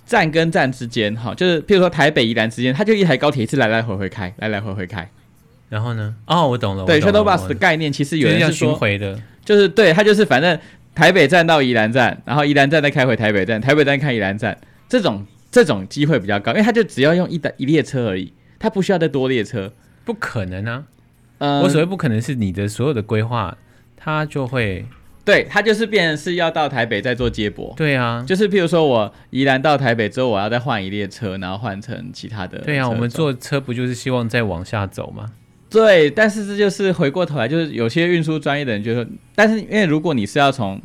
[0.07, 5.09] 站跟站之间，哈，就是譬如说台北宜兰之间，它就一台高铁一次来来回回开，来来回回开。
[5.69, 6.15] 然后呢？
[6.27, 6.85] 哦，我懂了。
[6.85, 10.57] 对，shuttle bus 的概念其实有人是巡回的，就是对，它就是反正
[10.95, 14.57] 台北站到宜兰站，然后宜兰站再开回台北站，台北站开宜兰站，
[14.89, 15.27] 这种。
[15.49, 19.73] 这种机会比较高，因为他就只要用一一列车而已，他不需要再多列车，
[20.05, 20.85] 不可能啊。
[21.39, 23.57] 嗯，我所谓不可能是你的所有的规划，
[23.97, 24.85] 他就会，
[25.25, 27.73] 对，他就是变成是要到台北再做接驳。
[27.75, 32.59] 对啊，就是譬如说我宜兰到台北之后，我要再换一列车，然后换成其他的。
[32.59, 35.33] 对啊，我们坐车不就是希望再往下走吗？
[35.71, 40.79] 对，但是这就是回过头来，就是有些运输专业的人就说，但是因为如果你是要从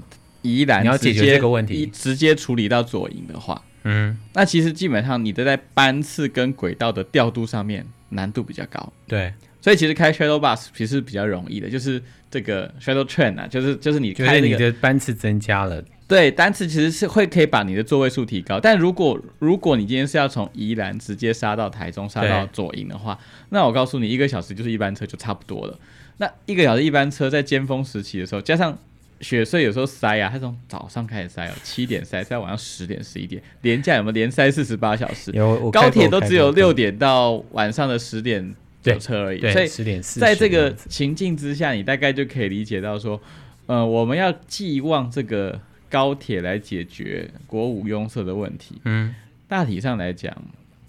[0.43, 3.61] 宜兰，你要解决这个问题，直接处理到左营的话。
[3.83, 8.93] 嗯，那其实基本上你的在班次跟轨道的调度上面难度比较高。
[9.07, 18.59] 对，所以其实开 Shadow bus 其实比较容易的，就是这个 Shadow train 啊，就是就是你开、那个、你的班次增加了，对，单次其实是会可以把你的座位数提高。
[18.59, 23.17] 但如果如果你今天是要从宜兰直接杀到台中，杀到左营的话，
[23.49, 25.79] 那我告诉你，一个小时就是一班车就差不多了。
[26.17, 28.77] 那一个小时一班车在尖峰时期的时候，加上
[29.21, 35.31] 雪隧有时候塞啊，它从早上开始塞哦，七点塞，塞到晚上十点、十一点，连假有没有连塞四十八小时？
[35.31, 38.53] 有，高铁都只有六点到晚上的十点
[38.83, 39.39] 有车而已。
[39.51, 43.21] 所以十点四，在这个情境之下，你大概就可以理解到说，
[43.67, 48.81] 呃，我们要寄望这个高铁来解决国五拥塞的问题。
[48.85, 49.13] 嗯，
[49.47, 50.35] 大体上来讲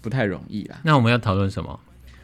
[0.01, 0.79] 不太容易啦。
[0.83, 1.79] 那我们要讨论什么？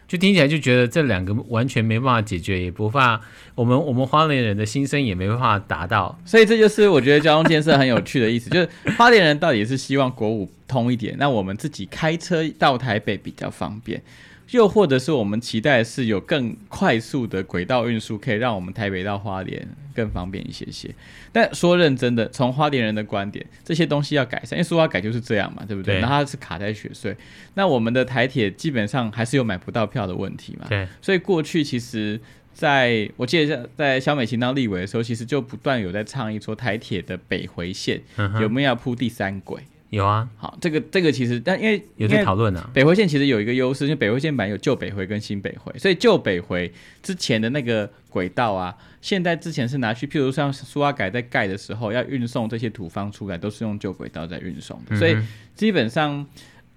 [0.10, 3.22] 就听起来就觉得这两个完全没办法解决，也不怕
[3.54, 8.68] 我们我们花莲人的心声也没办法达到，所以这就是我觉得交通建设很有趣的意思， 就是
[8.98, 14.02] 花莲人到底是希望国五通一点，那我们自己开车到台北比较方便。
[14.52, 20.90] 又或者是我们期待的是有更快速的轨道运输，可以让我们台北到花莲更方便一些些。
[21.32, 25.96] 但说认真的，从花莲人的观点，这些东西要改善，因为苏花改就是这样嘛，对不对？
[25.96, 27.16] 对，然后它是卡在雪隧，
[27.54, 30.66] 那我们的台铁基本上还是有买不到票的问题嘛。
[30.68, 32.20] 对，所以过去其实
[32.52, 38.02] 在我记得在小美琴当立委的时候，其实就不断有在倡议说台铁的北回线
[38.42, 39.62] 有没有要铺第三轨。
[39.90, 42.70] 有啊，好，这个这个其实，但因为有在讨论啊。
[42.74, 46.72] 北回线其实有一个优势，因为北回线版有旧北回跟新北回，所以旧北回
[47.02, 55.18] 之前的那个轨道啊，现在之前是拿去，譬如像苏阿改在盖的时候要运送这些土方出来，都是用旧轨道在运送的，所以
[55.56, 56.24] 基本上，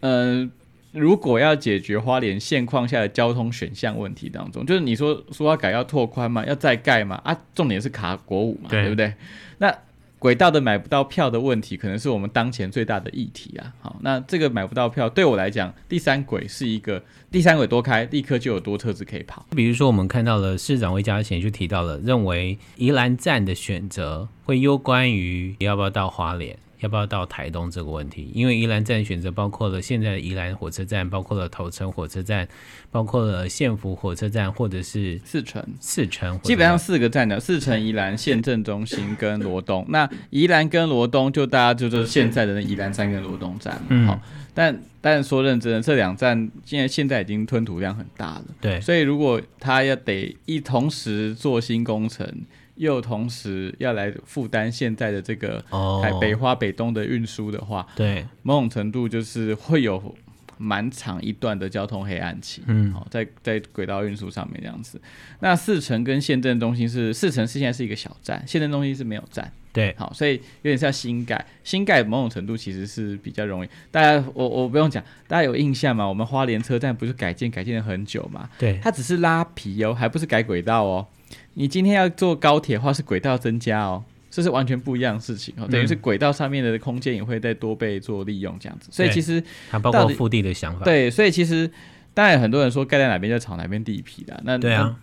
[0.00, 0.50] 呃，
[0.92, 9.12] 如果要解决花莲现况下的交通选项问题当中，就是你说苏阿改要拓宽嘛，要再盖嘛，啊，重点是卡国五嘛，对，对不对？
[9.58, 9.76] 那
[10.22, 13.72] 轨道的买不到票的问题，可能是我们当前最大的议题啊。
[13.80, 19.44] 好，那这个买不到票，对我来讲，第三轨是一个第三轨多开，立刻就有多车子可以跑。
[19.50, 26.56] 比如说，我们看到了市长魏家贤就提到了，认为宜兰站的选择会攸关于要不要到花莲。
[26.82, 28.30] 要不要到台东这个问题？
[28.34, 32.46] 因为宜兰站选择包括了现在的宜兰火车站，包括了头城火车站，
[32.90, 35.64] 包括了县府火车站，或者是四城。
[35.80, 39.86] 四城基本上四个站的四城、宜兰、县政中心跟罗东。
[39.88, 43.80] 那宜兰跟罗东就大家就是现在的宜兰站跟罗东站。
[43.88, 44.06] 嗯。
[44.08, 44.20] 好，
[44.52, 48.44] 但但说认真的，这两站现在现在已经吞吐量很大了。
[48.60, 48.80] 对。
[48.80, 52.28] 所以如果他要得一同时做新工程。
[52.76, 55.62] 又同时要来负担现在的这个
[56.02, 60.14] 台北花北东的运输的话，对，某种程度就是会有
[60.58, 62.62] 蛮长一段的交通黑暗期。
[62.66, 65.00] 嗯，好，在在轨道运输上面这样子。
[65.40, 69.52] 那四城跟县政中心是四城是现在是一个小站，县政中心是没有站。
[69.72, 73.68] 对，好，所以有点像新盖，新盖某种程度其实是比较容易。
[73.90, 76.06] 大家我我不用讲，大家有印象吗？
[76.06, 78.50] 我们花莲车站不是改建改建了很久吗？
[78.58, 81.06] 对，它只是拉皮哦，还不是改轨道哦。
[81.54, 85.66] 你今天要坐高铁的话，是轨道增加哦，这是完全不一样的事情哦。
[85.68, 88.88] 等于是轨道上面的空间也会再多被做利用这样子。
[88.90, 90.84] 所以其实它包括腹地的想法。
[90.84, 91.70] 对，所以其实
[92.14, 94.40] 当然很多人说盖在哪边就炒哪边地皮的。
[94.44, 94.96] 那对啊。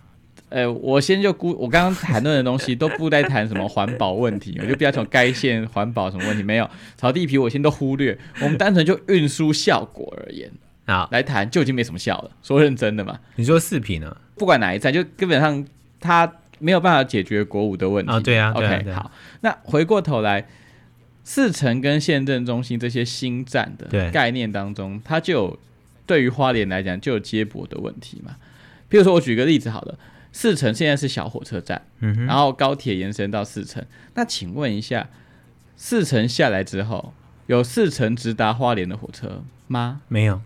[0.47, 10.49] 呃，我先就估，我刚刚谈论的东西都不在谈什么环保问题， 我就不要从该线环保什么问题没有，炒地皮我先都忽略，我们单纯就运输效果而言
[10.85, 12.31] 啊来谈就已经没什么效了。
[12.41, 14.17] 说认真的嘛，你说四皮呢？
[14.37, 15.63] 不管哪一站，就基本上
[15.99, 18.19] 它没有办法解决国五的问题啊。
[18.19, 20.47] 对啊，OK，对啊对啊，好，那回过头来，
[21.23, 25.59] 四城跟县政中心这些新站的概念当中，它就有
[26.05, 28.35] 对于花莲来讲就有接驳的问题嘛。
[28.87, 29.97] 比如说我举个例子好了。
[30.31, 33.83] 四城现在是小火车站，嗯，然后高铁延伸到四城。
[34.13, 35.09] 那请问一下，
[35.75, 37.13] 四城下来之后，
[37.47, 40.01] 有四城直达花莲的火车吗？
[40.07, 40.39] 没有，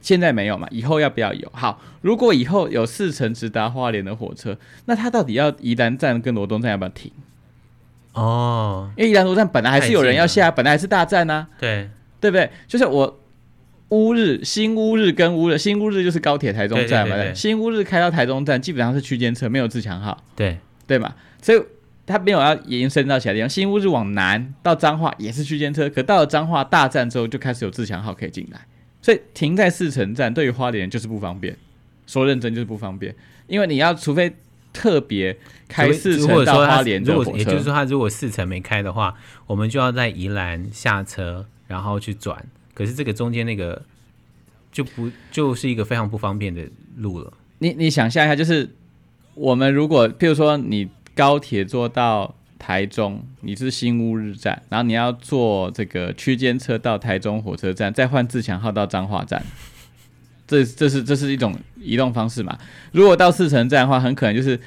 [0.00, 0.66] 现在没有嘛？
[0.70, 1.50] 以后要不要有？
[1.52, 4.56] 好，如果以后有四城直达花莲的火车，
[4.86, 7.10] 那它到底要宜兰站跟罗东站要不要停？
[8.14, 11.88] 哦，因为宜兰罗站本来还是有人要下，本来还是大站啊，对，
[12.20, 12.50] 对不对？
[12.66, 13.20] 就是我。
[13.90, 17.14] 乌日、新乌日跟乌日，新乌日就是高铁台中站嘛。
[17.14, 20.22] 对，对，对，对，新乌日开到台中站，基本上是区间车，没有自强号。
[20.36, 21.62] 对对嘛，所以
[22.04, 23.48] 它没有要延伸到其他地方。
[23.48, 28.60] 新乌日往南到彰化也是区间车，可到了彰化大站之后，就开始有自强号可以进来。
[29.08, 31.56] 所以停在四城站，对于花莲就是不方便。
[32.06, 33.14] 说认真就是不方便，
[33.46, 34.30] 因为你要除非
[34.70, 35.34] 特别
[35.66, 39.14] 开四城到花莲的火车，也就是说，他如果四城没开的话，
[39.46, 42.44] 我们就要在宜兰下车，然后去转。
[42.74, 43.82] 可是这个中间那个
[44.70, 46.68] 就不就是一个非常不方便的
[46.98, 47.32] 路了。
[47.60, 48.68] 你你想象一下，就是
[49.32, 59.42] 我们如果譬如说你高铁坐到台中，你是新乌日站，然后你要坐这个区间车到台中火车站，再换自强号到彰化站，
[60.46, 62.58] 这这是这是一种移动方式嘛？
[62.92, 64.60] 如果到四城站的话，很可能就是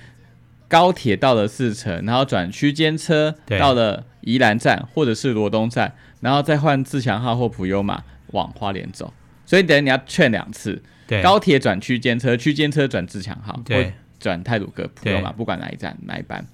[0.67, 5.93] 高铁到了四城，然后转区间车到了宜兰站或者是罗东站。
[6.21, 9.11] 然后再换自强号或普悠玛往花莲走，
[9.43, 10.79] 所以等于你要劝两次，
[11.23, 16.45] 高铁转区间车，区间车转自强号，或，转泰鲁阁普悠玛，不管哪一站哪一班。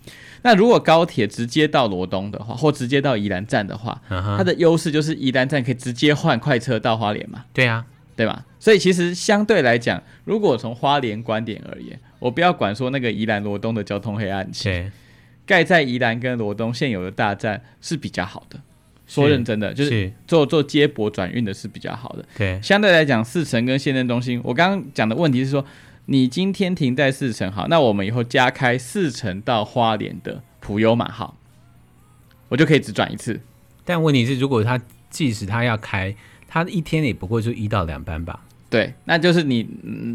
[0.48, 8.46] 那如果高铁直接到罗东的话，或直接到宜兰站的话，它的优势就是宜兰站可以直接换快车到花莲嘛，对啊，对吧？
[8.58, 14.90] 所以其实相对来讲，如果从花莲观点而言，我不要管说那个宜兰罗东的交通黑暗期，
[15.46, 18.58] 盖在宜兰跟罗东现有的大站是比较好的。
[19.06, 22.26] 说认真的，就是做做接驳转运的是比较好的。
[22.38, 25.66] 对，相对来讲，四城跟县政中心，我刚刚讲的问题是说，
[26.10, 31.36] 你今天停在四城，好，那我们以后加开四城到花莲的普悠玛号，
[32.48, 33.42] 我就可以只转一次。
[33.84, 36.16] 但问题是，如果他即使他要开，
[36.48, 38.46] 他一天也不过就一到两班吧？
[38.70, 39.68] 对，那就是你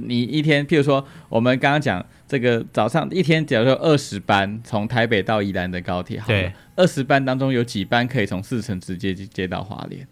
[0.06, 10.06] 你一天，譬如说我们刚刚讲这个早上一天，假如说二十班从台北到宜兰的高铁，对，二十班当中有几班可以从四城直接接到花莲？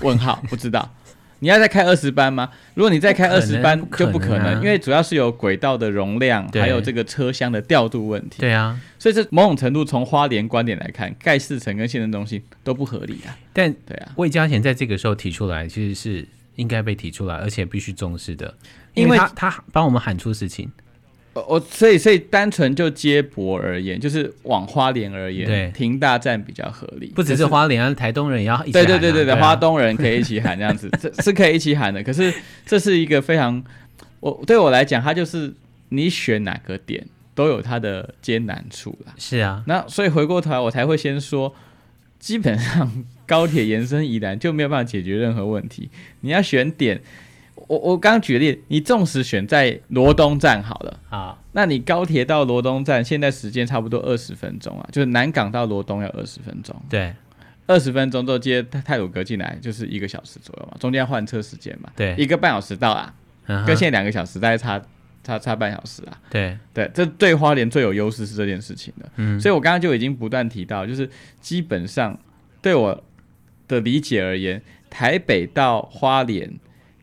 [0.00, 0.94] 问号，不知道。
[1.44, 2.48] 你要再开二十班吗？
[2.72, 8.40] 如果你再开二十班，就不可能，不可能啊，因为主要是有轨道的容量，还有这个车厢的调度问题。
[8.40, 13.36] 对啊，所以这某种程度从花莲观点来看，盖四城跟现任东西都不合理啊。
[13.52, 16.26] 但对啊，魏家贤在这个时候提出来，其实是。
[16.56, 18.54] 应该被提出来，而且必须重视的，
[18.94, 20.70] 因为他他帮我们喊出事情。
[21.34, 27.08] 我所以所以单纯就接驳而言，就是往花莲而言，对，停大站比较合理。
[27.14, 28.86] 不只是花莲啊，台东人也要一起喊啊。
[28.86, 32.02] 对对对对对，花东人可以一起喊这样子， 这是可以一起喊的。
[32.02, 32.32] 可是
[32.64, 33.62] 这是一个非常，
[34.20, 35.52] 我对我来讲，它就是
[35.90, 39.12] 你选哪个点都有它的艰难处啦。
[39.18, 41.54] 是啊，那所以回过头来，我才会先说，
[42.18, 43.04] 基本上。
[43.26, 45.88] 高铁延伸宜兰就没有办法解决任何问题。
[46.20, 47.00] 你要选点，
[47.68, 57.14] 我我刚举例，你纵使选在罗东站好了，啊，那你高铁到罗东站现在时间差不多二十分钟啊，就是南港到罗东要二十分钟，对，
[57.66, 63.14] 二十分钟之后接泰鲁阁进来就是一个小时左右嘛，中间换车时间嘛，对，一个半小时到啊，
[63.66, 64.80] 跟现在两个小时大概差
[65.22, 66.56] 差差半小时啊，对。
[66.72, 71.08] 对，这对花莲最有优势是这件事情的，嗯，所以我刚刚就已经不断提到，就是
[71.40, 72.18] 基本上
[72.60, 73.02] 对我。
[73.66, 76.52] 的理解而言，台北到花莲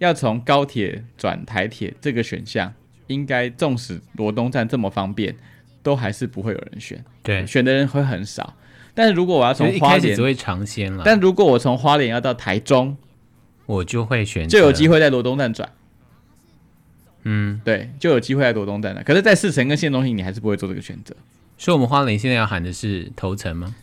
[0.02, 2.74] 要从高铁转台铁这个选项，
[3.06, 5.36] 应该纵使罗东站这么方便，
[5.84, 7.06] 都还是不会有人选。
[7.22, 8.56] 对，选的人会很少。
[8.96, 11.04] 但是如果我要从花莲，只会尝鲜了。
[11.06, 12.98] 但如果我从花莲要到台中，
[13.68, 15.70] 我就会选，就有机会在罗东站转。
[17.24, 19.04] 嗯，对，就有机会在罗东站了。
[19.04, 21.16] 可是，在四城跟县中心，你还是不会做这个选择。
[21.60, 23.76] 所以，我们花莲现在要喊的是头城吗？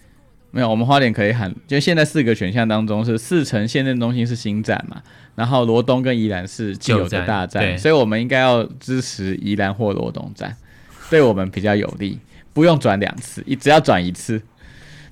[0.51, 5.03] 没有，我们花莲可以喊，就现在四个选项当中是四城县政中心是新站嘛，
[5.35, 10.57] 然后罗东跟宜兰是既有的大站，站，所以我们应该要支持宜兰或罗东站，
[11.11, 12.19] 对我们比较有利，
[12.53, 14.41] 不用转两次，只要转一次。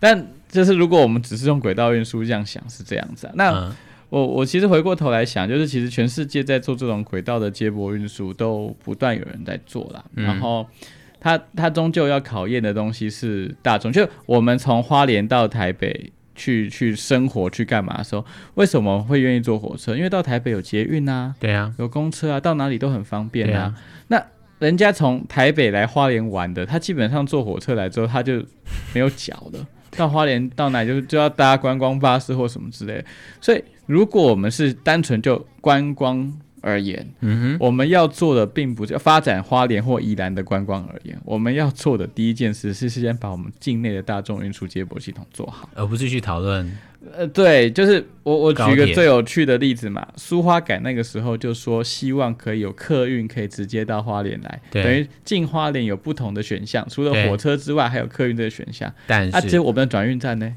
[0.00, 3.50] 但就是如果我们只是用轨道运输这样想是这样子啊，那。
[3.50, 3.74] 嗯
[4.08, 10.04] 我我其实回过头来想，就是其实全世界在做这种轨道的接驳运输，都不断有人在做了。
[10.14, 10.64] 嗯、然后，
[11.26, 13.90] 他他终究要考验的东西是大众。
[13.90, 18.24] 就我们从花莲到台北去去生活去干嘛的时候，
[18.54, 19.96] 为什么会愿意坐火车？
[19.96, 23.62] 因为到台北有捷运啊，对啊，有公车啊，到哪里都很方便啊。
[23.62, 23.74] 啊
[24.06, 24.24] 那
[24.60, 28.38] 人家从台北来花莲玩的，他基本上坐火车来之后，他就
[28.94, 29.66] 没有脚了。
[29.96, 33.04] 到花莲到哪就就要搭观光巴士或什么之类的，
[33.40, 33.64] 所以。
[33.86, 46.76] 如果我们是单纯就观光而言，嗯哼，我们要做的并不是发展花莲或宜兰的观光而言，我们要做的第一件事是先把我们境内的大众运输接驳系统做好，而不是去讨论。
[47.16, 60.52] 呃，对，就是我我举个最有趣的例子嘛，苏花改那个时候就说希望可以有客运可以直接到花莲来，等于进花莲有不同的选项，除了火车之外还有客运这个选项，但是，啊，只有我们的转运站呢？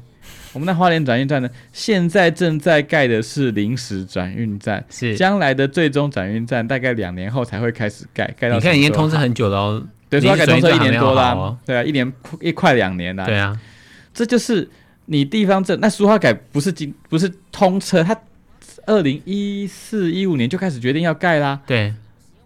[0.52, 8.28] 我们的花莲转运站呢，现在正在盖的是临时转运站，是将来的最终转运站，大概两年后才会开始盖。
[8.38, 13.24] 盖到你看已经通车很久了哦，对，说要改通车一年多啦，哦、对啊，一年一快两年啦。
[13.24, 13.56] 对啊，
[14.12, 14.68] 这就是
[15.06, 15.78] 你地方政。
[15.80, 18.20] 那苏花改不是今不是通车，它
[18.86, 21.60] 二零一四一五年就开始决定要盖啦。
[21.64, 21.94] 对，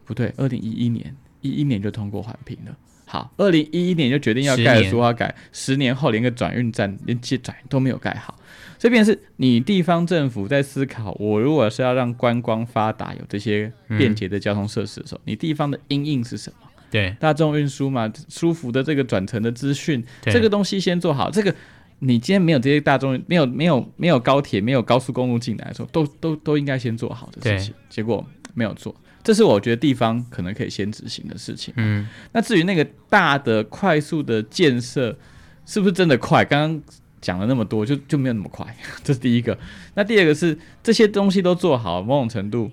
[0.04, 2.76] 不对，二零一一年一一年就通过环评了。
[3.14, 5.94] 好，二零一一年就决定要盖的苏花改，十年。
[5.94, 8.36] 后连个转运站连接转都没有盖好，
[8.76, 16.68] 这边是你地方政府在思考，我如果是要让观光发达，有这些便捷的交通设施的时候，嗯、你地方的阴影是什么？
[16.90, 21.30] 对，大众运输嘛，舒服的这个转乘的资讯，这个东西先做好。
[21.30, 21.54] 这个
[22.00, 28.92] 你今天没有这些大众，没有没有没有高铁，没有高速公路进来的时候，都都都应该先做好的事情，结果没有做。
[29.24, 31.72] 这是我觉得地方可能可以先执行的事情。
[31.78, 35.16] 嗯，那至于那个大的快速的建设，
[35.64, 36.44] 是不是真的快？
[36.44, 36.82] 刚刚
[37.22, 38.76] 讲了那么多，就就没有那么快。
[39.02, 39.58] 这是第一个。
[39.94, 42.70] 那第二个是这些东西都做好，某种程度，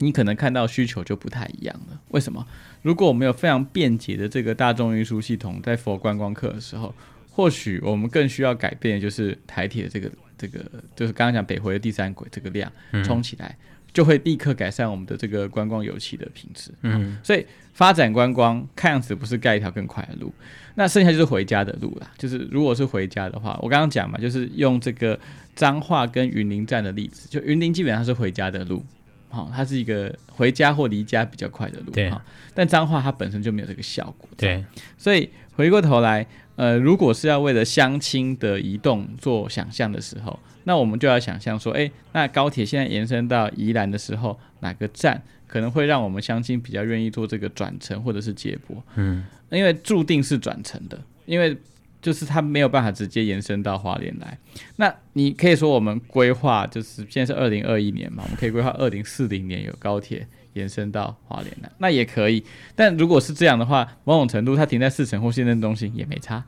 [0.00, 1.98] 你可能看到需求就不太一样了。
[2.08, 2.46] 为什么？
[2.82, 6.94] 如果我们有非常便捷的这个大众运输系统，在 for 观光客的时候，
[7.30, 10.62] 或许我们更需要改变的就是台铁的这个这个，
[10.94, 12.70] 就是刚刚讲北回的第三轨这个量
[13.02, 13.56] 冲起来。
[13.58, 16.70] 嗯就会立刻改善我们的这个观光游憩的品质。
[16.82, 20.34] 嗯，所以发展观光看样子不是盖一条更快的路，
[20.74, 22.10] 那剩下就是回家的路啦。
[22.18, 25.18] 就是如果是回家的话，我刚刚讲嘛，就是用这个
[25.54, 28.84] 彰化跟云林站的例子，就云林基本上是回家的路，
[29.28, 31.92] 好，它是一个回家或离家比较快的路。
[31.92, 32.12] 对，
[32.52, 34.28] 但彰化它本身就没有这个效果。
[34.36, 34.64] 对，
[34.98, 36.26] 所以回过头来，
[36.56, 40.36] 呃，如果是要为了乡亲的移动做想象的时候。
[40.64, 48.82] 那我们就要想象说，诶，那高铁现在延伸到宜兰的时候，哪个站可能会让我们相亲比较愿意做这个转乘或者是接驳？
[48.96, 51.56] 嗯，因为注定是转乘的，因为
[52.02, 54.36] 就是它没有办法直接延伸到花莲来。
[54.76, 62.44] 那你可以说我们规划就是现在是二零二一年嘛，我们可以规划二零四零年有高铁延伸到花莲来，那也可以。
[62.74, 66.44] 但如果是这样的话，某种程度它停在四城或新生东西也没差。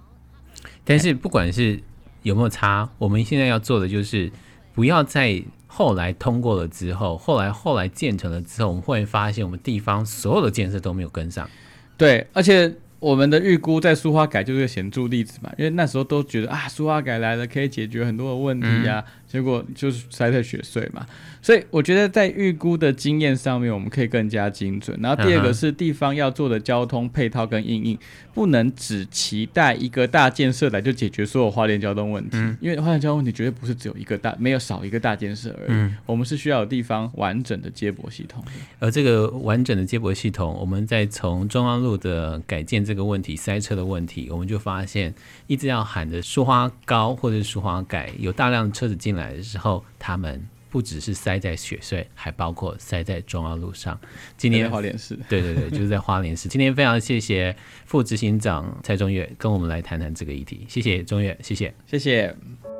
[0.85, 1.83] 但是不管是
[2.27, 2.91] 有没有差？
[2.99, 4.33] 我们现在要做的就是，
[4.75, 11.49] 不要在后来通过了之后，后来后来建成了之后，我们会发现我们地方所有的建设都没有跟上。
[11.97, 21.07] 对，而且我们的预估在苏花改就是个显著例子嘛，因为那时候都觉得啊，苏花改来了可以解决很多的问题呀、啊，结果就是塞在雪隧嘛。
[21.43, 24.99] 所以我觉得在预估的经验上面，我们可以更加精准。
[25.01, 27.99] 然后第二个是地方要做的交通配套跟应应，
[28.35, 32.31] 不能只期待一个大建设来就解决所有花莲交通问题。
[32.33, 35.69] 嗯、因为花莲交通问题绝对不是只有一个大，没有少一个大建设而已。
[35.69, 38.45] 嗯、我们是需要有地方完整的接驳系统。
[38.81, 45.15] 而这个完整的接驳系统，我们在从中央路的改建这个问题、塞车的问题，我们就发现
[45.47, 50.47] 一直要喊的苏花高或者是苏花改，有大量车子进来的时候，他们。
[50.69, 53.99] 不只是塞在雪隧，还包括塞在中央路上。
[54.37, 56.51] 今天花莲市，对对对，就是在花莲市。
[56.51, 57.57] 今天非常谢谢
[57.87, 60.67] 副执行长蔡中岳跟我们来谈谈这个议题。
[60.69, 62.76] 谢谢中岳，谢谢，谢谢。